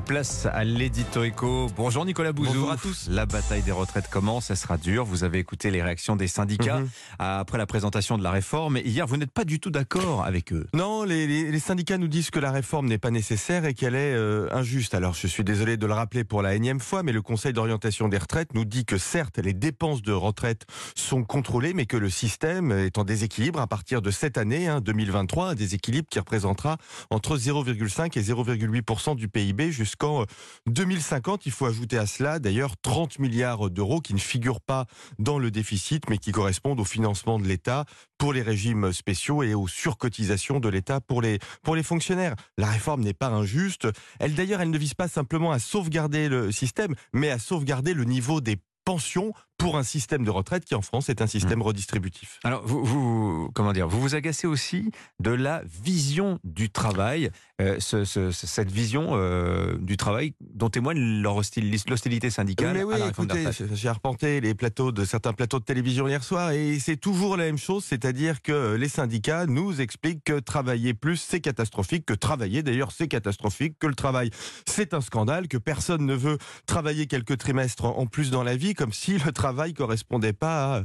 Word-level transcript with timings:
Place 0.00 0.46
à 0.52 0.64
l'édito 0.64 1.22
éco. 1.24 1.68
Bonjour 1.76 2.04
Nicolas 2.04 2.32
Bouzou. 2.32 2.52
Bonjour 2.52 2.70
à 2.72 2.76
tous. 2.76 3.08
La 3.10 3.24
bataille 3.26 3.62
des 3.62 3.72
retraites 3.72 4.10
commence, 4.10 4.46
ça 4.46 4.56
sera 4.56 4.76
dur. 4.76 5.04
Vous 5.06 5.24
avez 5.24 5.38
écouté 5.38 5.70
les 5.70 5.82
réactions 5.82 6.14
des 6.16 6.26
syndicats 6.26 6.80
Mhm. 6.80 6.88
après 7.20 7.56
la 7.58 7.64
présentation 7.66 8.18
de 8.18 8.22
la 8.22 8.30
réforme. 8.30 8.76
Et 8.76 8.86
hier, 8.86 9.06
vous 9.06 9.16
n'êtes 9.16 9.30
pas 9.30 9.44
du 9.44 9.60
tout 9.60 9.70
d'accord 9.70 10.24
avec 10.24 10.52
eux. 10.52 10.66
Non, 10.74 11.04
les, 11.04 11.26
les- 11.26 11.50
les 11.50 11.58
syndicats 11.58 11.96
nous 11.96 12.08
disent 12.08 12.30
que 12.30 12.38
la 12.38 12.50
réforme 12.50 12.86
n'est 12.88 12.98
pas 12.98 13.10
nécessaire 13.10 13.64
et 13.64 13.72
qu'elle 13.72 13.94
est 13.94 14.14
euh, 14.14 14.48
injuste. 14.52 14.94
Alors, 14.94 15.14
je 15.14 15.26
suis 15.26 15.44
désolé 15.44 15.76
de 15.78 15.86
le 15.86 15.94
rappeler 15.94 16.24
pour 16.24 16.42
la 16.42 16.54
énième 16.54 16.80
fois, 16.80 17.02
mais 17.02 17.12
le 17.12 17.22
Conseil 17.22 17.52
d'orientation 17.54 18.08
des 18.08 18.18
retraites 18.18 18.52
nous 18.52 18.64
dit 18.66 18.84
que 18.84 18.98
certes, 18.98 19.38
les 19.38 19.54
dépenses 19.54 20.02
de 20.02 20.12
retraite 20.12 20.66
sont 20.96 21.24
contrôlées, 21.24 21.72
mais 21.72 21.86
que 21.86 21.96
le 21.96 22.10
système 22.10 22.72
est 22.72 22.98
en 22.98 23.04
déséquilibre 23.04 23.60
à 23.60 23.66
partir 23.68 24.02
de 24.02 24.10
cette 24.10 24.36
année, 24.38 24.66
hein, 24.68 24.80
2023, 24.82 25.50
un 25.50 25.54
déséquilibre 25.54 26.08
qui 26.10 26.18
représentera 26.18 26.76
entre 27.10 27.38
0,5 27.38 28.16
et 28.18 28.22
0,8% 28.22 29.14
du 29.14 29.28
PIB 29.28 29.70
jusqu'en 29.84 30.22
euh, 30.22 30.26
2050. 30.66 31.46
Il 31.46 31.52
faut 31.52 31.66
ajouter 31.66 31.98
à 31.98 32.06
cela, 32.06 32.38
d'ailleurs, 32.38 32.76
30 32.82 33.18
milliards 33.18 33.70
d'euros 33.70 34.00
qui 34.00 34.14
ne 34.14 34.18
figurent 34.18 34.60
pas 34.60 34.86
dans 35.18 35.38
le 35.38 35.50
déficit, 35.50 36.08
mais 36.10 36.18
qui 36.18 36.32
correspondent 36.32 36.80
au 36.80 36.84
financement 36.84 37.38
de 37.38 37.46
l'État 37.46 37.84
pour 38.18 38.32
les 38.32 38.42
régimes 38.42 38.92
spéciaux 38.92 39.42
et 39.42 39.54
aux 39.54 39.68
surcotisations 39.68 40.60
de 40.60 40.68
l'État 40.68 41.00
pour 41.00 41.22
les, 41.22 41.38
pour 41.62 41.76
les 41.76 41.82
fonctionnaires. 41.82 42.34
La 42.58 42.68
réforme 42.68 43.02
n'est 43.02 43.14
pas 43.14 43.28
injuste. 43.28 43.88
Elle, 44.18 44.34
d'ailleurs, 44.34 44.60
elle 44.60 44.70
ne 44.70 44.78
vise 44.78 44.94
pas 44.94 45.08
simplement 45.08 45.52
à 45.52 45.58
sauvegarder 45.58 46.28
le 46.28 46.52
système, 46.52 46.94
mais 47.12 47.30
à 47.30 47.38
sauvegarder 47.38 47.94
le 47.94 48.04
niveau 48.04 48.40
des 48.40 48.56
pensions 48.84 49.32
pour 49.56 49.76
un 49.78 49.82
système 49.84 50.24
de 50.24 50.30
retraite 50.30 50.64
qui, 50.64 50.74
en 50.74 50.82
France, 50.82 51.08
est 51.08 51.22
un 51.22 51.26
système 51.26 51.62
redistributif. 51.62 52.38
Alors, 52.44 52.66
vous, 52.66 52.84
vous- 52.84 53.50
comment 53.54 53.72
dire, 53.72 53.86
vous 53.88 54.00
vous 54.00 54.14
agacez 54.14 54.46
aussi 54.46 54.90
de 55.20 55.30
la 55.30 55.62
vision 55.82 56.38
du 56.42 56.70
travail, 56.70 57.30
euh, 57.60 57.76
ce- 57.78 58.04
ce- 58.04 58.32
ce- 58.32 58.46
cette 58.48 58.70
vision 58.70 59.10
euh, 59.12 59.76
du 59.78 59.96
travail 59.96 60.34
dont 60.40 60.70
témoigne 60.70 60.98
l'hostilité 61.22 62.30
syndicale 62.30 62.74
Mais 62.74 62.82
oui, 62.84 62.94
à 63.00 63.08
écoutez, 63.08 63.44
j'ai 63.74 63.88
arpenté 63.88 64.40
les 64.40 64.54
plateaux 64.54 64.90
de 64.92 65.04
certains 65.04 65.32
plateaux 65.32 65.60
de 65.60 65.64
télévision 65.64 66.08
hier 66.08 66.24
soir 66.24 66.50
et 66.50 66.78
c'est 66.80 66.96
toujours 66.96 67.36
la 67.36 67.44
même 67.44 67.58
chose, 67.58 67.84
c'est-à-dire 67.84 68.42
que 68.42 68.74
les 68.74 68.88
syndicats 68.88 69.46
nous 69.46 69.80
expliquent 69.80 70.24
que 70.24 70.40
travailler 70.40 70.94
plus 70.94 71.16
c'est 71.16 71.40
catastrophique, 71.40 72.06
que 72.06 72.14
travailler 72.14 72.62
d'ailleurs 72.64 72.90
c'est 72.92 73.08
catastrophique, 73.08 73.78
que 73.78 73.86
le 73.86 73.94
travail 73.94 74.30
c'est 74.66 74.94
un 74.94 75.00
scandale, 75.00 75.46
que 75.46 75.58
personne 75.58 76.04
ne 76.06 76.14
veut 76.14 76.38
travailler 76.66 77.06
quelques 77.06 77.38
trimestres 77.38 77.84
en 77.84 78.06
plus 78.06 78.30
dans 78.30 78.42
la 78.42 78.56
vie, 78.56 78.74
comme 78.74 78.92
si 78.92 79.12
le 79.18 79.30
travail 79.30 79.43
correspondait 79.74 80.32
pas 80.32 80.76
à 80.76 80.82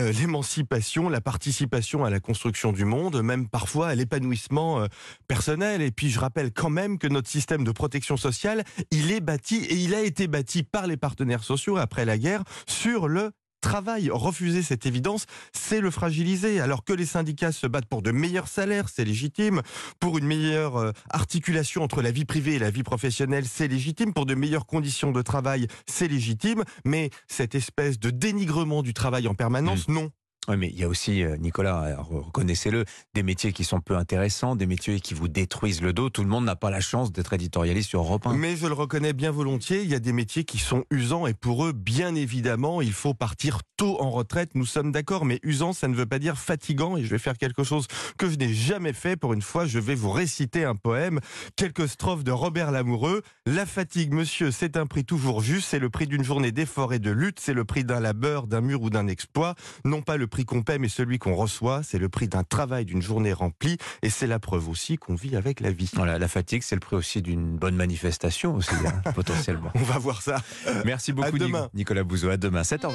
euh, 0.00 0.12
l'émancipation, 0.12 1.08
la 1.08 1.20
participation 1.20 2.04
à 2.04 2.10
la 2.10 2.20
construction 2.20 2.72
du 2.72 2.84
monde, 2.84 3.22
même 3.22 3.48
parfois 3.48 3.88
à 3.88 3.94
l'épanouissement 3.94 4.80
euh, 4.80 4.86
personnel. 5.26 5.82
Et 5.82 5.90
puis 5.90 6.10
je 6.10 6.20
rappelle 6.20 6.52
quand 6.52 6.70
même 6.70 6.98
que 6.98 7.08
notre 7.08 7.28
système 7.28 7.64
de 7.64 7.72
protection 7.72 8.16
sociale, 8.16 8.64
il 8.90 9.10
est 9.10 9.20
bâti 9.20 9.56
et 9.56 9.74
il 9.74 9.94
a 9.94 10.02
été 10.02 10.28
bâti 10.28 10.62
par 10.62 10.86
les 10.86 10.96
partenaires 10.96 11.44
sociaux 11.44 11.76
après 11.76 12.04
la 12.04 12.18
guerre 12.18 12.42
sur 12.66 13.08
le 13.08 13.32
travail. 13.66 14.10
Refuser 14.12 14.62
cette 14.62 14.86
évidence, 14.86 15.26
c'est 15.52 15.80
le 15.80 15.90
fragiliser. 15.90 16.60
Alors 16.60 16.84
que 16.84 16.92
les 16.92 17.04
syndicats 17.04 17.52
se 17.52 17.66
battent 17.66 17.86
pour 17.86 18.00
de 18.00 18.12
meilleurs 18.12 18.48
salaires, 18.48 18.88
c'est 18.88 19.04
légitime. 19.04 19.62
Pour 19.98 20.18
une 20.18 20.26
meilleure 20.26 20.76
euh, 20.76 20.92
articulation 21.10 21.82
entre 21.82 22.00
la 22.00 22.12
vie 22.12 22.24
privée 22.24 22.54
et 22.54 22.58
la 22.60 22.70
vie 22.70 22.84
professionnelle, 22.84 23.44
c'est 23.44 23.68
légitime. 23.68 24.12
Pour 24.14 24.24
de 24.24 24.34
meilleures 24.34 24.66
conditions 24.66 25.10
de 25.10 25.20
travail, 25.20 25.66
c'est 25.86 26.06
légitime. 26.08 26.62
Mais 26.84 27.10
cette 27.26 27.54
espèce 27.56 27.98
de 27.98 28.10
dénigrement 28.10 28.82
du 28.82 28.94
travail 28.94 29.26
en 29.26 29.34
permanence, 29.34 29.88
non. 29.88 30.10
Oui, 30.48 30.56
mais 30.56 30.68
il 30.68 30.78
y 30.78 30.84
a 30.84 30.88
aussi, 30.88 31.24
euh, 31.24 31.36
Nicolas, 31.36 31.82
euh, 31.84 31.96
reconnaissez-le, 31.98 32.84
des 33.14 33.22
métiers 33.24 33.52
qui 33.52 33.64
sont 33.64 33.80
peu 33.80 33.96
intéressants, 33.96 34.54
des 34.54 34.66
métiers 34.66 35.00
qui 35.00 35.12
vous 35.12 35.26
détruisent 35.26 35.82
le 35.82 35.92
dos. 35.92 36.08
Tout 36.08 36.22
le 36.22 36.28
monde 36.28 36.44
n'a 36.44 36.54
pas 36.54 36.70
la 36.70 36.80
chance 36.80 37.10
d'être 37.10 37.32
éditorialiste 37.32 37.88
sur 37.88 38.00
Europe 38.00 38.26
1. 38.26 38.34
Mais 38.34 38.56
je 38.56 38.66
le 38.66 38.74
reconnais 38.74 39.12
bien 39.12 39.32
volontiers, 39.32 39.82
il 39.82 39.90
y 39.90 39.94
a 39.94 39.98
des 39.98 40.12
métiers 40.12 40.44
qui 40.44 40.58
sont 40.58 40.84
usants 40.90 41.26
et 41.26 41.34
pour 41.34 41.66
eux, 41.66 41.72
bien 41.72 42.14
évidemment, 42.14 42.80
il 42.80 42.92
faut 42.92 43.14
partir 43.14 43.60
tôt 43.76 44.00
en 44.00 44.10
retraite. 44.10 44.50
Nous 44.54 44.66
sommes 44.66 44.92
d'accord, 44.92 45.24
mais 45.24 45.40
usant, 45.42 45.72
ça 45.72 45.88
ne 45.88 45.94
veut 45.94 46.06
pas 46.06 46.20
dire 46.20 46.38
fatigant 46.38 46.96
et 46.96 47.02
je 47.02 47.10
vais 47.10 47.18
faire 47.18 47.38
quelque 47.38 47.64
chose 47.64 47.88
que 48.16 48.30
je 48.30 48.36
n'ai 48.36 48.54
jamais 48.54 48.92
fait. 48.92 49.16
Pour 49.16 49.32
une 49.32 49.42
fois, 49.42 49.66
je 49.66 49.80
vais 49.80 49.96
vous 49.96 50.10
réciter 50.10 50.64
un 50.64 50.76
poème, 50.76 51.18
quelques 51.56 51.88
strophes 51.88 52.24
de 52.24 52.32
Robert 52.32 52.70
Lamoureux. 52.70 53.22
La 53.46 53.66
fatigue, 53.66 54.12
monsieur, 54.12 54.52
c'est 54.52 54.76
un 54.76 54.86
prix 54.86 55.04
toujours 55.04 55.40
juste, 55.40 55.68
c'est 55.70 55.80
le 55.80 55.90
prix 55.90 56.06
d'une 56.06 56.24
journée 56.24 56.52
d'effort 56.52 56.92
et 56.92 57.00
de 57.00 57.10
lutte, 57.10 57.40
c'est 57.40 57.54
le 57.54 57.64
prix 57.64 57.84
d'un 57.84 58.00
labeur, 58.00 58.46
d'un 58.46 58.60
mur 58.60 58.82
ou 58.82 58.90
d'un 58.90 59.08
exploit. 59.08 59.56
Non 59.84 60.02
pas 60.02 60.16
le 60.16 60.26
prix 60.26 60.35
qu'on 60.44 60.62
paie, 60.62 60.78
mais 60.78 60.88
celui 60.88 61.18
qu'on 61.18 61.34
reçoit, 61.34 61.82
c'est 61.82 61.98
le 61.98 62.08
prix 62.08 62.28
d'un 62.28 62.44
travail, 62.44 62.84
d'une 62.84 63.02
journée 63.02 63.32
remplie 63.32 63.78
et 64.02 64.10
c'est 64.10 64.26
la 64.26 64.38
preuve 64.38 64.68
aussi 64.68 64.98
qu'on 64.98 65.14
vit 65.14 65.36
avec 65.36 65.60
la 65.60 65.70
vie. 65.70 65.90
Voilà, 65.94 66.18
la 66.18 66.28
fatigue, 66.28 66.62
c'est 66.62 66.76
le 66.76 66.80
prix 66.80 66.96
aussi 66.96 67.22
d'une 67.22 67.56
bonne 67.56 67.76
manifestation 67.76 68.54
aussi, 68.54 68.74
hein, 68.86 69.10
potentiellement. 69.14 69.70
On 69.74 69.82
va 69.82 69.98
voir 69.98 70.22
ça. 70.22 70.42
Merci 70.84 71.12
beaucoup. 71.12 71.38
Nicolas 71.74 72.04
Bouzou. 72.04 72.28
À 72.28 72.36
demain, 72.36 72.62
7h. 72.62 72.84